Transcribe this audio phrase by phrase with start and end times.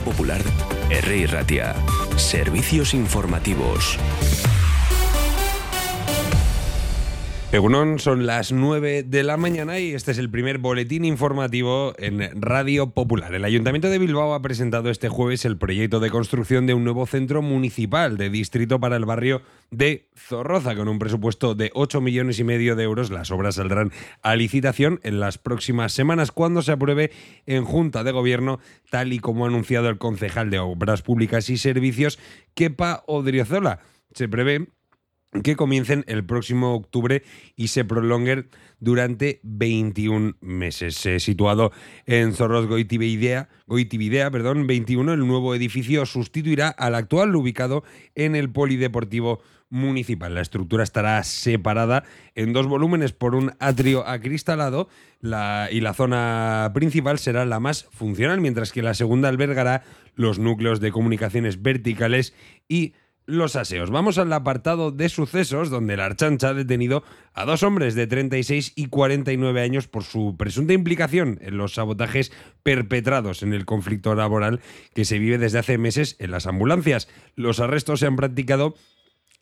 [0.00, 0.42] Popular,
[0.90, 1.26] R.
[1.26, 1.74] Ratia.
[2.16, 3.98] Servicios informativos.
[7.56, 12.38] Egunon, son las 9 de la mañana y este es el primer boletín informativo en
[12.38, 13.34] Radio Popular.
[13.34, 17.06] El Ayuntamiento de Bilbao ha presentado este jueves el proyecto de construcción de un nuevo
[17.06, 19.40] centro municipal de distrito para el barrio
[19.70, 23.10] de Zorroza, con un presupuesto de 8 millones y medio de euros.
[23.10, 27.10] Las obras saldrán a licitación en las próximas semanas cuando se apruebe
[27.46, 28.60] en Junta de Gobierno,
[28.90, 32.18] tal y como ha anunciado el concejal de Obras Públicas y Servicios,
[32.52, 33.80] Kepa Odriozola.
[34.12, 34.75] Se prevé
[35.42, 37.22] que comiencen el próximo octubre
[37.56, 38.48] y se prolonguen
[38.80, 40.94] durante 21 meses.
[41.18, 41.72] Situado
[42.06, 48.50] en Zorroz Goitividea, Goitividea perdón, 21, el nuevo edificio sustituirá al actual ubicado en el
[48.50, 50.34] Polideportivo Municipal.
[50.34, 52.04] La estructura estará separada
[52.36, 54.88] en dos volúmenes por un atrio acristalado
[55.20, 59.82] la, y la zona principal será la más funcional, mientras que la segunda albergará
[60.14, 62.32] los núcleos de comunicaciones verticales
[62.68, 62.94] y
[63.26, 63.90] los aseos.
[63.90, 67.02] Vamos al apartado de sucesos, donde la Archancha ha detenido
[67.34, 72.32] a dos hombres de 36 y 49 años por su presunta implicación en los sabotajes
[72.62, 74.60] perpetrados en el conflicto laboral
[74.94, 77.08] que se vive desde hace meses en las ambulancias.
[77.34, 78.74] Los arrestos se han practicado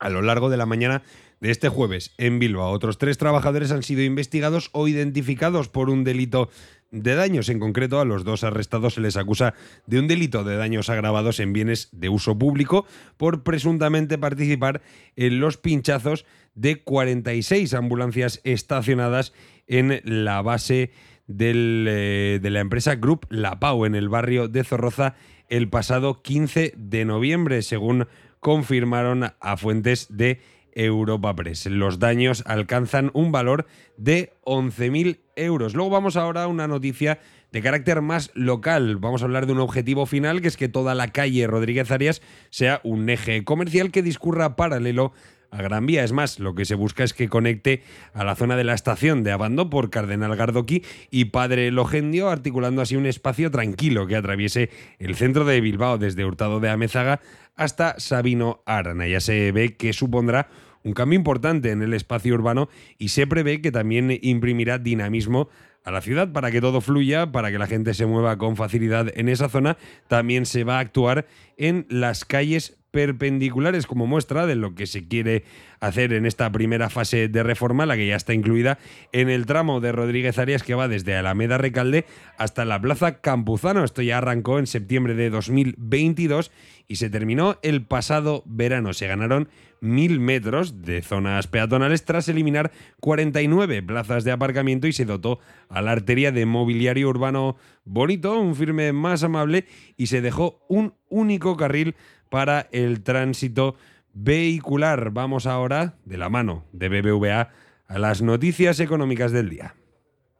[0.00, 1.02] a lo largo de la mañana
[1.40, 2.70] de este jueves en Bilbao.
[2.70, 6.50] Otros tres trabajadores han sido investigados o identificados por un delito
[6.90, 7.48] de daños.
[7.48, 9.54] En concreto, a los dos arrestados se les acusa
[9.86, 14.82] de un delito de daños agravados en bienes de uso público por presuntamente participar
[15.16, 19.32] en los pinchazos de 46 ambulancias estacionadas
[19.66, 20.90] en la base
[21.38, 25.14] eh, de la empresa Group La Pau en el barrio de Zorroza
[25.48, 28.06] el pasado 15 de noviembre, según
[28.40, 30.40] confirmaron a fuentes de
[30.74, 31.66] Europa Press.
[31.66, 35.74] Los daños alcanzan un valor de 11.000 euros.
[35.74, 37.20] Luego vamos ahora a una noticia
[37.52, 38.96] de carácter más local.
[38.96, 42.22] Vamos a hablar de un objetivo final, que es que toda la calle Rodríguez Arias
[42.50, 45.12] sea un eje comercial que discurra paralelo
[45.50, 46.04] a Gran Vía.
[46.04, 47.82] Es más, lo que se busca es que conecte
[48.14, 52.82] a la zona de la estación de Abando por Cardenal Gardoqui y Padre Logendio, articulando
[52.82, 57.20] así un espacio tranquilo que atraviese el centro de Bilbao desde Hurtado de Amezaga
[57.56, 59.06] hasta Sabino Arana.
[59.06, 60.48] Ya se ve que supondrá
[60.82, 62.68] un cambio importante en el espacio urbano
[62.98, 65.48] y se prevé que también imprimirá dinamismo
[65.84, 69.10] a la ciudad para que todo fluya, para que la gente se mueva con facilidad
[69.14, 69.76] en esa zona.
[70.08, 75.06] También se va a actuar en las calles perpendiculares como muestra de lo que se
[75.06, 75.44] quiere
[75.80, 78.78] hacer en esta primera fase de reforma, la que ya está incluida
[79.12, 82.04] en el tramo de Rodríguez Arias que va desde Alameda Recalde
[82.36, 83.84] hasta la Plaza Campuzano.
[83.84, 86.50] Esto ya arrancó en septiembre de 2022
[86.88, 88.92] y se terminó el pasado verano.
[88.92, 89.48] Se ganaron
[89.80, 95.80] mil metros de zonas peatonales tras eliminar 49 plazas de aparcamiento y se dotó a
[95.82, 101.56] la arteria de mobiliario urbano bonito, un firme más amable y se dejó un único
[101.56, 101.94] carril
[102.30, 103.74] para el tránsito
[104.14, 105.10] vehicular.
[105.10, 107.50] Vamos ahora, de la mano de BBVA,
[107.86, 109.74] a las noticias económicas del día.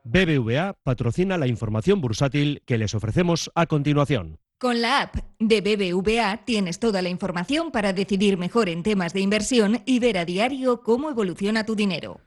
[0.04, 4.38] BBVA patrocina la información bursátil que les ofrecemos a continuación.
[4.58, 9.20] Con la app de BBVA tienes toda la información para decidir mejor en temas de
[9.20, 12.20] inversión y ver a diario cómo evoluciona tu dinero.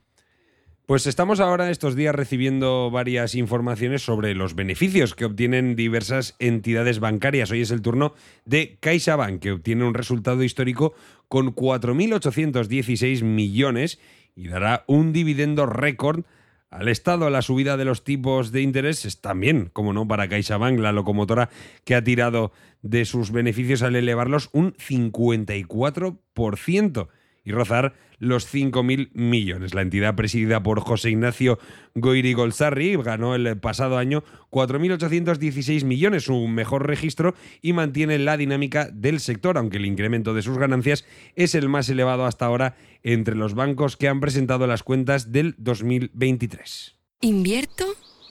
[0.86, 7.00] Pues estamos ahora estos días recibiendo varias informaciones sobre los beneficios que obtienen diversas entidades
[7.00, 7.50] bancarias.
[7.50, 8.12] Hoy es el turno
[8.44, 10.92] de CaixaBank, que obtiene un resultado histórico
[11.28, 13.98] con 4.816 millones
[14.36, 16.26] y dará un dividendo récord
[16.68, 17.30] al Estado.
[17.30, 21.48] La subida de los tipos de interés es también, como no, para CaixaBank, la locomotora
[21.84, 22.52] que ha tirado
[22.82, 27.08] de sus beneficios al elevarlos un 54%
[27.44, 29.74] y rozar los 5.000 millones.
[29.74, 31.58] La entidad presidida por José Ignacio
[31.94, 38.88] Goiri Golsarri ganó el pasado año 4.816 millones, su mejor registro, y mantiene la dinámica
[38.92, 41.04] del sector, aunque el incremento de sus ganancias
[41.36, 45.54] es el más elevado hasta ahora entre los bancos que han presentado las cuentas del
[45.58, 46.96] 2023.
[47.20, 47.84] ¿Invierto?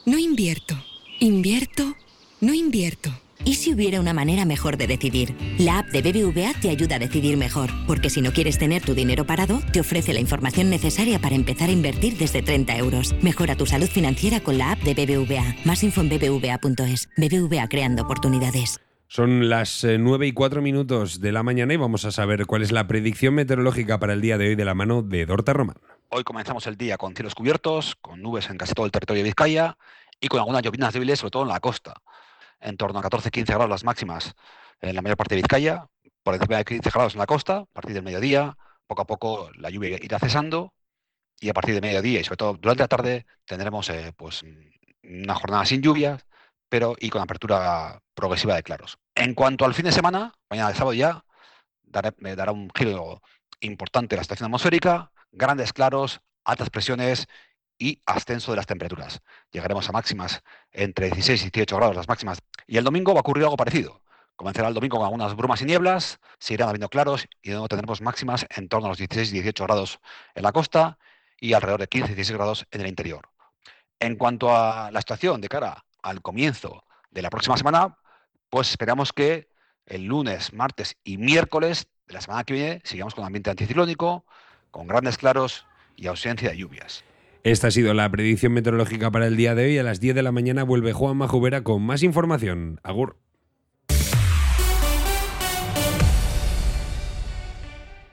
[0.05, 0.75] No invierto.
[1.19, 1.95] ¿Invierto?
[2.41, 3.22] No invierto.
[3.45, 5.35] ¿Y si hubiera una manera mejor de decidir?
[5.57, 8.93] La app de BBVA te ayuda a decidir mejor, porque si no quieres tener tu
[8.93, 13.13] dinero parado, te ofrece la información necesaria para empezar a invertir desde 30 euros.
[13.21, 15.55] Mejora tu salud financiera con la app de BBVA.
[15.65, 17.09] Más info en bbva.es.
[17.17, 18.79] BBVA creando oportunidades.
[19.07, 22.61] Son las 9 eh, y 4 minutos de la mañana y vamos a saber cuál
[22.61, 25.75] es la predicción meteorológica para el día de hoy de la mano de Dorta Román.
[26.07, 29.29] Hoy comenzamos el día con cielos cubiertos, con nubes en casi todo el territorio de
[29.29, 29.77] Vizcaya
[30.21, 31.95] y con algunas llovinas débiles, sobre todo en la costa
[32.63, 34.33] en torno a 14-15 grados las máximas
[34.81, 35.87] en la mayor parte de Vizcaya,
[36.23, 38.57] por encima de 15 grados en la costa, a partir del mediodía,
[38.87, 40.73] poco a poco la lluvia irá cesando
[41.39, 44.43] y a partir de mediodía y sobre todo durante la tarde tendremos eh, pues
[45.03, 46.25] una jornada sin lluvias,
[46.69, 48.97] pero y con apertura progresiva de claros.
[49.15, 51.25] En cuanto al fin de semana, mañana de sábado ya,
[51.83, 53.21] dará, dará un giro
[53.59, 57.27] importante la situación atmosférica, grandes claros, altas presiones
[57.77, 59.21] y ascenso de las temperaturas.
[59.51, 62.39] Llegaremos a máximas entre 16 y 18 grados las máximas.
[62.67, 64.01] Y el domingo va a ocurrir algo parecido.
[64.35, 68.01] Comenzará el domingo con algunas brumas y nieblas, seguirán habiendo claros y de nuevo tendremos
[68.01, 69.99] máximas en torno a los 16 y 18 grados
[70.33, 70.97] en la costa
[71.39, 73.29] y alrededor de 15 y 16 grados en el interior.
[73.99, 77.97] En cuanto a la situación de cara al comienzo de la próxima semana,
[78.49, 79.49] pues esperamos que
[79.85, 84.25] el lunes, martes y miércoles de la semana que viene sigamos con ambiente anticiclónico,
[84.71, 85.65] con grandes claros
[85.95, 87.03] y ausencia de lluvias.
[87.43, 89.77] Esta ha sido la predicción meteorológica para el día de hoy.
[89.77, 92.79] A las 10 de la mañana vuelve Juan Majubera con más información.
[92.83, 93.17] Agur.